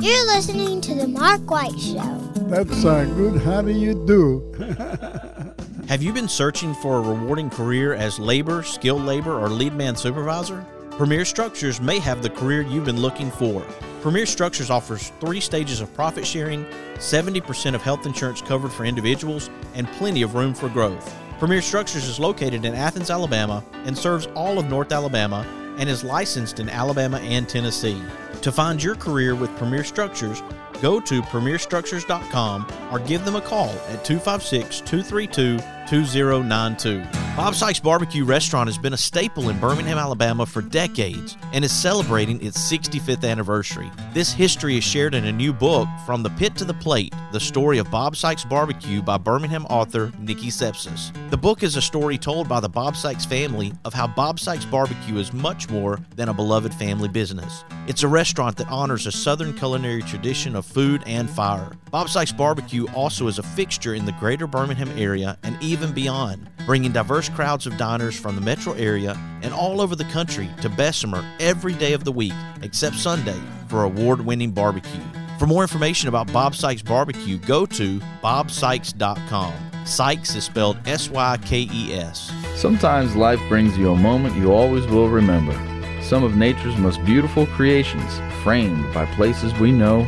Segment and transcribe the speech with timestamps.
[0.00, 2.18] You're listening to The Mark White Show.
[2.48, 3.42] That's uh, good.
[3.42, 4.50] How do you do?
[5.88, 9.94] Have you been searching for a rewarding career as labor, skilled labor, or lead man
[9.94, 10.64] supervisor?
[10.92, 13.60] Premier Structures may have the career you've been looking for.
[14.00, 16.64] Premier Structures offers three stages of profit sharing,
[16.94, 21.14] 70% of health insurance covered for individuals, and plenty of room for growth.
[21.38, 25.46] Premier Structures is located in Athens, Alabama, and serves all of North Alabama
[25.80, 28.00] and is licensed in Alabama and Tennessee.
[28.42, 30.42] To find your career with Premier Structures,
[30.80, 35.58] go to premierstructures.com or give them a call at 256 232
[35.88, 37.02] 2092.
[37.34, 41.72] Bob Sykes Barbecue Restaurant has been a staple in Birmingham, Alabama for decades and is
[41.72, 43.90] celebrating its 65th anniversary.
[44.12, 47.38] This history is shared in a new book, From the Pit to the Plate The
[47.38, 51.12] Story of Bob Sykes Barbecue by Birmingham author Nikki Sepsis.
[51.30, 54.64] The book is a story told by the Bob Sykes family of how Bob Sykes
[54.64, 57.64] Barbecue is much more than a beloved family business.
[57.86, 61.70] It's a restaurant that honors a Southern culinary tradition of food and fire.
[61.92, 66.50] Bob Sykes Barbecue also is a fixture in the greater Birmingham area and even beyond,
[66.66, 70.68] bringing diverse crowds of diners from the metro area and all over the country to
[70.68, 75.19] Bessemer every day of the week except Sunday for award winning barbecue.
[75.40, 79.54] For more information about Bob Sykes Barbecue, go to bobsykes.com.
[79.86, 82.30] Sykes is spelled S Y K E S.
[82.56, 85.54] Sometimes life brings you a moment you always will remember.
[86.02, 90.02] Some of nature's most beautiful creations, framed by places we know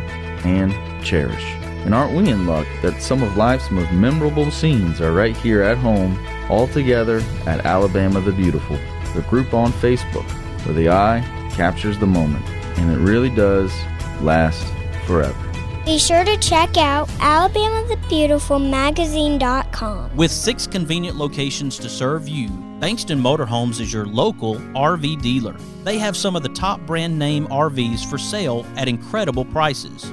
[0.45, 0.71] and
[1.03, 1.45] cherish.
[1.87, 5.63] And aren't we in luck that some of life's most memorable scenes are right here
[5.63, 8.77] at home, all together at Alabama the Beautiful,
[9.15, 10.31] the group on Facebook,
[10.67, 11.23] where the eye
[11.55, 13.73] captures the moment, and it really does
[14.21, 14.71] last
[15.07, 15.53] forever.
[15.85, 20.17] Be sure to check out alabamathebeautifulmagazine.com.
[20.17, 25.57] With six convenient locations to serve you, Bankston Motorhomes is your local RV dealer.
[25.83, 30.13] They have some of the top brand name RVs for sale at incredible prices.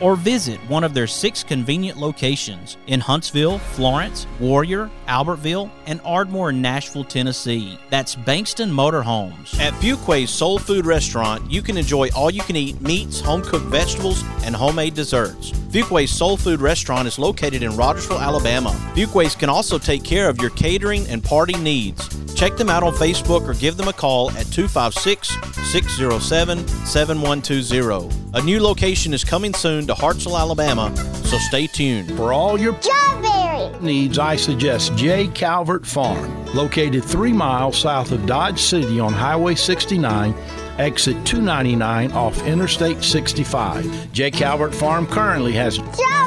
[0.00, 6.50] or visit one of their six convenient locations in Huntsville, Florence, Warrior, Albertville, and Ardmore,
[6.50, 7.78] in Nashville, Tennessee.
[7.90, 9.58] That's Bankston Motorhomes.
[9.58, 13.66] At Fuquay's Soul Food Restaurant, you can enjoy all you can eat meats, home cooked
[13.66, 15.52] vegetables, and homemade desserts.
[15.70, 18.70] Fuquay's Soul Food Restaurant is located in Rogersville, Alabama.
[18.94, 22.08] Fuquay's can also take care of your catering and party needs.
[22.40, 25.28] Check them out on Facebook or give them a call at 256
[25.70, 28.08] 607 7120.
[28.32, 30.90] A new location is coming soon to Hartselle, Alabama,
[31.26, 32.16] so stay tuned.
[32.16, 33.78] For all your Strawberry!
[33.82, 35.28] needs, I suggest J.
[35.28, 40.34] Calvert Farm, located three miles south of Dodge City on Highway 69,
[40.78, 44.14] exit 299 off Interstate 65.
[44.14, 44.30] J.
[44.30, 45.74] Calvert Farm currently has.
[45.74, 46.19] Strawberry!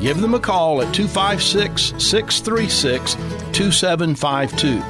[0.00, 3.14] Give them a call at 256 636
[3.52, 4.80] 2752.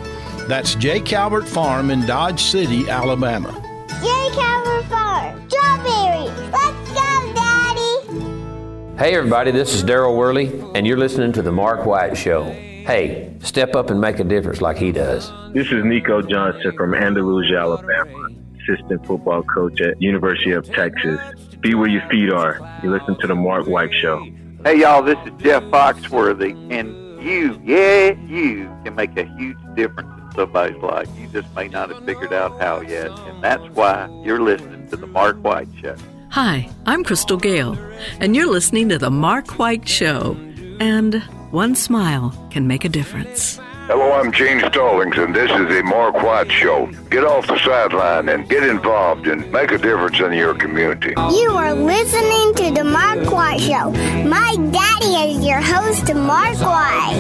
[0.49, 1.01] That's J.
[1.01, 3.53] Calvert Farm in Dodge City, Alabama.
[4.01, 4.31] J.
[4.35, 5.49] Calvert Farm!
[5.49, 6.29] Strawberry!
[6.51, 8.97] Let's go, Daddy!
[8.99, 12.45] Hey, everybody, this is Daryl Worley, and you're listening to The Mark White Show.
[12.45, 15.31] Hey, step up and make a difference like he does.
[15.53, 18.29] This is Nico Johnson from Andalusia, Alabama,
[18.61, 21.21] assistant football coach at University of Texas.
[21.61, 22.81] Be where your feet are.
[22.83, 24.25] You listen to the Mark White Show.
[24.67, 30.11] Hey y'all, this is Jeff Foxworthy, and you, yeah, you can make a huge difference
[30.21, 31.09] in somebody's life.
[31.17, 34.97] You just may not have figured out how yet, and that's why you're listening to
[34.97, 35.95] the Mark White Show.
[36.31, 37.79] Hi, I'm Crystal Gayle,
[38.19, 40.37] and you're listening to The Mark White Show.
[40.81, 41.23] And
[41.53, 43.61] one smile can make a difference.
[43.89, 46.87] Hello, I'm Gene Stallings, and this is the Mark White Show.
[47.09, 51.11] Get off the sideline and get involved and make a difference in your community.
[51.17, 53.93] You are listening to The Mark White Show.
[54.29, 57.17] My daddy is your host, Mark White.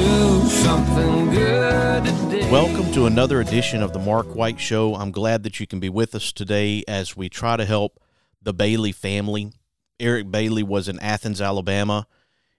[2.51, 4.97] Welcome to another edition of the Mark White Show.
[4.97, 8.01] I'm glad that you can be with us today as we try to help
[8.43, 9.53] the Bailey family.
[10.01, 12.09] Eric Bailey was in Athens, Alabama,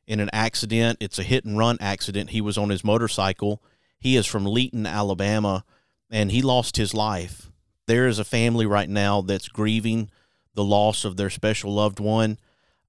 [0.07, 0.97] in an accident.
[1.01, 2.29] It's a hit and run accident.
[2.29, 3.61] He was on his motorcycle.
[3.99, 5.63] He is from Leighton, Alabama,
[6.09, 7.51] and he lost his life.
[7.87, 10.09] There is a family right now that's grieving
[10.53, 12.37] the loss of their special loved one.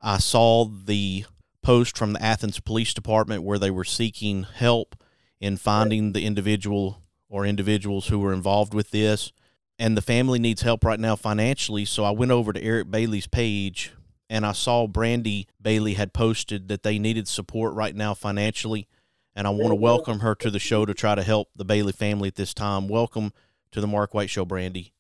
[0.00, 1.25] I saw the
[1.62, 4.96] post from the Athens Police Department where they were seeking help
[5.40, 9.32] in finding the individual or individuals who were involved with this.
[9.78, 11.84] And the family needs help right now financially.
[11.84, 13.93] So I went over to Eric Bailey's page
[14.31, 18.88] and I saw Brandy Bailey had posted that they needed support right now financially.
[19.34, 21.92] And I want to welcome her to the show to try to help the Bailey
[21.92, 22.88] family at this time.
[22.88, 23.32] Welcome
[23.72, 24.92] to the Mark White Show, Brandy.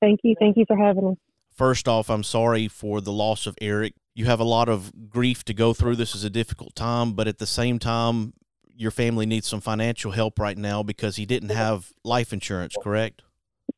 [0.00, 0.34] Thank you.
[0.38, 1.16] Thank you for having us.
[1.54, 3.94] First off, I'm sorry for the loss of Eric.
[4.14, 5.96] You have a lot of grief to go through.
[5.96, 8.32] This is a difficult time, but at the same time,
[8.74, 13.22] your family needs some financial help right now because he didn't have life insurance, correct?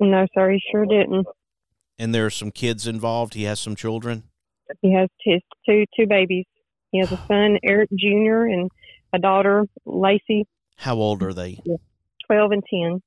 [0.00, 1.26] No, sir, he sure didn't.
[1.98, 3.34] And there are some kids involved.
[3.34, 4.24] He has some children.
[4.82, 6.46] He has his two two babies.
[6.90, 8.70] He has a son, Eric Jr., and
[9.14, 10.46] a daughter, Lacey.
[10.76, 11.60] How old are they?
[12.26, 13.00] Twelve and ten.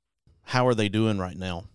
[0.43, 1.65] How are they doing right now?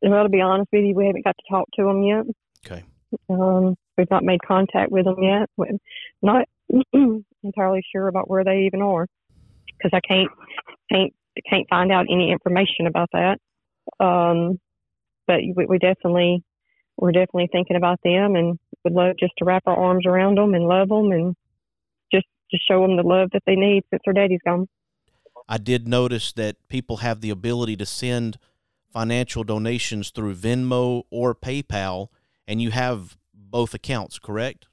[0.00, 2.24] Well, to be honest with you, we haven't got to talk to them yet.
[2.64, 2.84] Okay.
[3.28, 5.48] Um, we've not made contact with them yet.
[5.56, 5.78] We're
[6.22, 6.46] not
[7.42, 9.06] entirely sure about where they even are
[9.76, 10.30] because I can't
[10.90, 11.12] can't
[11.50, 13.38] can't find out any information about that.
[13.98, 14.60] Um,
[15.26, 16.44] but we, we definitely
[16.96, 20.54] we're definitely thinking about them and would love just to wrap our arms around them
[20.54, 21.34] and love them and
[22.50, 24.68] just show them the love that they need since their daddy's gone.
[25.48, 28.38] I did notice that people have the ability to send
[28.92, 32.08] financial donations through Venmo or PayPal,
[32.48, 34.66] and you have both accounts, correct?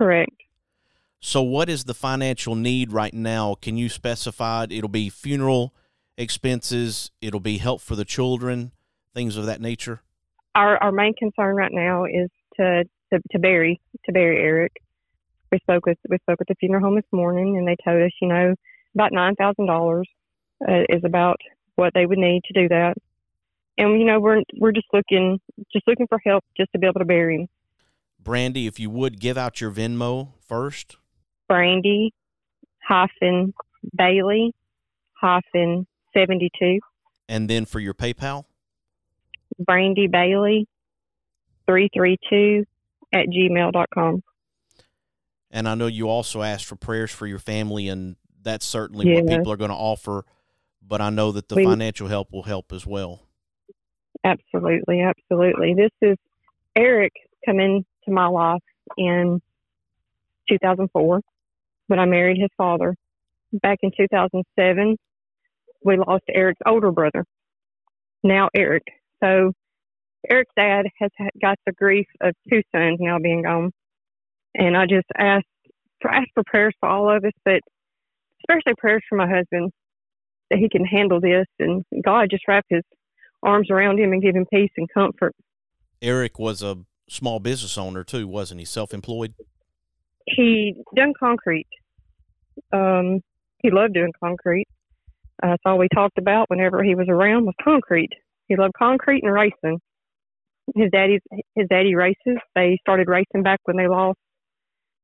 [0.00, 0.30] Correct.
[1.20, 3.54] So, what is the financial need right now?
[3.60, 4.66] Can you specify?
[4.70, 5.74] It'll be funeral
[6.16, 8.72] expenses, it'll be help for the children,
[9.14, 10.02] things of that nature.
[10.54, 14.72] Our our main concern right now is to to, to bury to bury Eric.
[15.54, 18.10] We spoke with we spoke with the funeral home this morning, and they told us,
[18.20, 18.56] you know,
[18.96, 20.08] about nine thousand uh, dollars
[20.88, 21.36] is about
[21.76, 22.94] what they would need to do that.
[23.78, 25.38] And you know, we're we're just looking
[25.72, 27.48] just looking for help just to be able to bury him.
[28.20, 30.96] Brandy, if you would give out your Venmo first.
[31.48, 32.12] Brandy
[32.82, 33.54] hyphen
[33.96, 34.56] Bailey
[35.12, 36.80] hyphen seventy two.
[37.28, 38.44] And then for your PayPal?
[39.60, 40.66] Brandy Bailey
[41.64, 42.64] three three two
[43.12, 44.24] at gmail dot com.
[45.54, 49.20] And I know you also asked for prayers for your family, and that's certainly Yeah.
[49.20, 50.24] what people are going to offer.
[50.82, 53.20] But I know that the We- financial help will help as well.
[54.24, 55.74] Absolutely, absolutely.
[55.74, 56.18] This is
[56.74, 57.12] Eric
[57.46, 58.62] coming to my life
[58.98, 59.40] in
[60.48, 61.20] 2004
[61.86, 62.96] when I married his father.
[63.52, 64.98] Back in 2007,
[65.84, 67.24] we lost Eric's older brother,
[68.24, 68.82] now Eric.
[69.20, 69.52] So
[70.28, 71.10] Eric's dad has
[71.40, 73.72] got the grief of two sons now being gone.
[74.54, 75.46] And I just asked
[76.00, 77.60] for, asked for prayers for all of us, but
[78.40, 79.72] especially prayers for my husband
[80.50, 82.82] that he can handle this and God just wrap his
[83.42, 85.34] arms around him and give him peace and comfort.
[86.02, 86.78] Eric was a
[87.08, 88.64] small business owner too, wasn't he?
[88.64, 89.34] Self employed?
[90.26, 91.68] He done concrete.
[92.72, 93.20] Um,
[93.62, 94.68] he loved doing concrete.
[95.42, 98.10] Uh, that's all we talked about whenever he was around was concrete.
[98.48, 99.80] He loved concrete and racing.
[100.74, 101.20] His daddy's
[101.54, 102.38] his daddy races.
[102.54, 104.18] They started racing back when they lost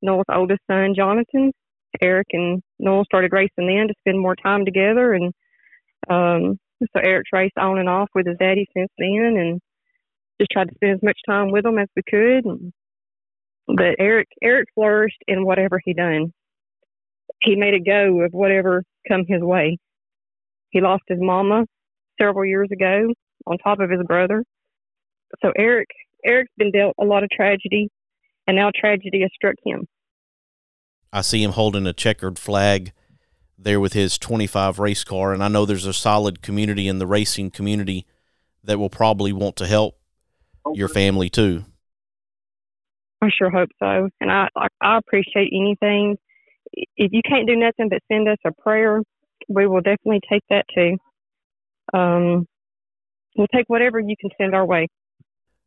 [0.02, 1.52] Noel's oldest son, Jonathan.
[2.00, 5.32] Eric and Noel started racing then to spend more time together, and
[6.08, 9.60] um, so Eric's raced on and off with his daddy since then, and
[10.40, 12.44] just tried to spend as much time with him as we could.
[12.44, 12.72] And,
[13.66, 16.32] but Eric Eric flourished in whatever he done.
[17.42, 19.78] He made a go of whatever come his way.
[20.70, 21.64] He lost his mama
[22.20, 23.12] several years ago
[23.46, 24.44] on top of his brother.
[25.42, 25.88] So Eric
[26.24, 27.88] Eric's been dealt a lot of tragedy
[28.50, 29.86] and now tragedy has struck him.
[31.12, 32.92] I see him holding a checkered flag
[33.56, 35.32] there with his 25 race car.
[35.32, 38.06] And I know there's a solid community in the racing community
[38.64, 40.00] that will probably want to help
[40.74, 41.64] your family too.
[43.22, 44.08] I sure hope so.
[44.20, 46.16] And I I, I appreciate anything.
[46.72, 49.00] If you can't do nothing but send us a prayer,
[49.48, 50.96] we will definitely take that too.
[51.96, 52.48] Um,
[53.36, 54.88] we'll take whatever you can send our way.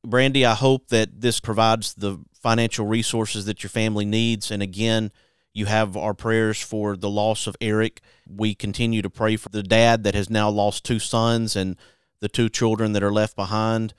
[0.06, 4.52] Brandy, I hope that this provides the financial resources that your family needs.
[4.52, 5.12] And again,
[5.54, 8.02] you have our prayers for the loss of Eric.
[8.28, 11.78] We continue to pray for the dad that has now lost two sons and
[12.20, 13.94] the two children that are left behind.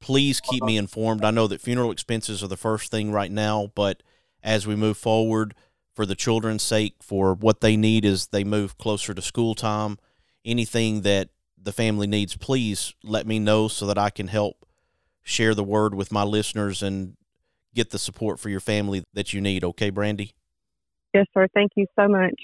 [0.00, 1.24] Please keep me informed.
[1.24, 4.02] I know that funeral expenses are the first thing right now, but
[4.42, 5.54] as we move forward,
[5.96, 9.98] for the children's sake, for what they need as they move closer to school time,
[10.44, 14.66] anything that the family needs, please let me know so that I can help
[15.22, 17.16] share the word with my listeners and
[17.76, 19.62] get the support for your family that you need.
[19.62, 20.32] Okay, Brandy?
[21.14, 21.46] Yes, sir.
[21.54, 22.34] Thank you so much.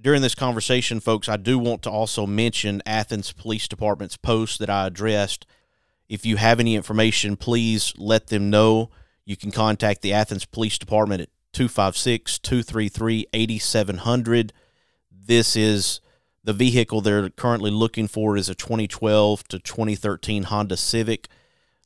[0.00, 4.68] During this conversation, folks, I do want to also mention Athens Police Department's post that
[4.68, 5.46] I addressed.
[6.08, 8.90] If you have any information, please let them know.
[9.24, 14.52] You can contact the Athens Police Department at 256 233 8700.
[15.10, 16.00] This is
[16.42, 21.28] the vehicle they're currently looking for is a 2012 to 2013 Honda Civic.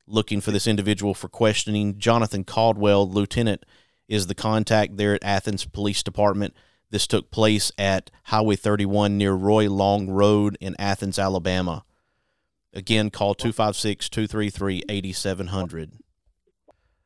[0.08, 1.98] Looking for this individual for questioning.
[1.98, 3.66] Jonathan Caldwell, Lieutenant,
[4.08, 6.54] is the contact there at Athens Police Department.
[6.90, 11.84] This took place at Highway 31 near Roy Long Road in Athens, Alabama.
[12.72, 15.98] Again, call 256 233 8700.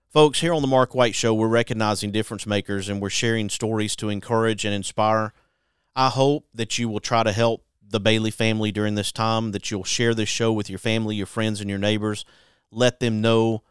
[0.09, 3.97] Folks, here on the Mark White Show, we're recognizing difference makers and we're sharing stories
[3.97, 5.33] to encourage and inspire.
[5.97, 9.71] I hope that you will try to help the Bailey family during this time, that
[9.71, 12.25] you'll share this show with your family, your friends, and your neighbors.
[12.73, 13.63] Let them know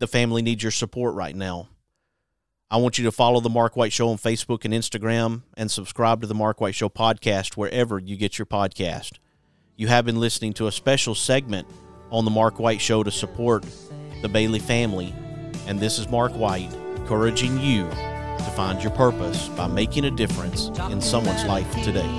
[0.00, 1.68] the family needs your support right now.
[2.70, 6.20] I want you to follow the Mark White Show on Facebook and Instagram and subscribe
[6.22, 9.18] to the Mark White Show podcast wherever you get your podcast.
[9.76, 11.68] You have been listening to a special segment
[12.10, 13.64] on the Mark White Show to support
[14.22, 15.14] the Bailey family.
[15.68, 20.68] And this is Mark White encouraging you to find your purpose by making a difference
[20.90, 22.10] in someone's life today.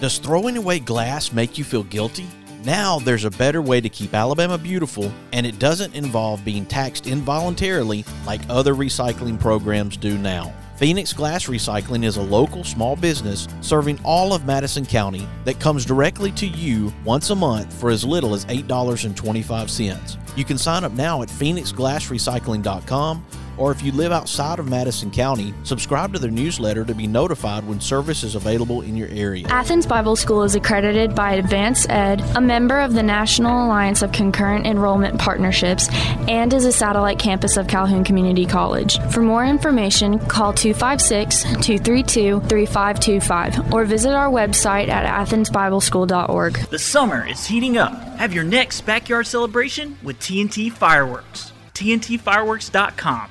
[0.00, 2.26] Does throwing away glass make you feel guilty?
[2.64, 7.06] Now there's a better way to keep Alabama beautiful, and it doesn't involve being taxed
[7.06, 10.52] involuntarily like other recycling programs do now.
[10.76, 15.84] Phoenix Glass Recycling is a local small business serving all of Madison County that comes
[15.84, 20.38] directly to you once a month for as little as $8.25.
[20.38, 23.26] You can sign up now at phoenixglassrecycling.com
[23.60, 27.64] or if you live outside of Madison County, subscribe to their newsletter to be notified
[27.68, 29.46] when service is available in your area.
[29.48, 34.66] Athens Bible School is accredited by AdvancED, a member of the National Alliance of Concurrent
[34.66, 35.88] Enrollment Partnerships,
[36.26, 38.98] and is a satellite campus of Calhoun Community College.
[39.12, 46.54] For more information, call 256 232 3525 or visit our website at athensbibleschool.org.
[46.70, 47.92] The summer is heating up.
[48.16, 51.52] Have your next backyard celebration with TNT Fireworks.
[51.74, 53.30] TNTFireworks.com.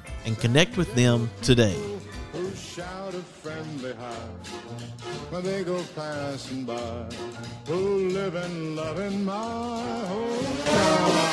[0.25, 1.77] and connect with them today.
[2.55, 4.13] shout a friendly hi
[5.29, 7.05] when they go passing by,
[7.67, 9.33] who live and love in my
[10.11, 11.31] hometown.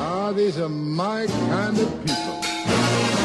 [0.00, 3.17] Ah, these are my kind of people.